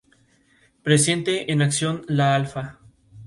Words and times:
Presente 0.81 1.51
en 1.51 1.61
Acción 1.61 2.03
la 2.07 2.33
Alfa. 2.33 2.79